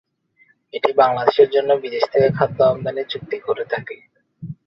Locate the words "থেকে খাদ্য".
2.13-2.59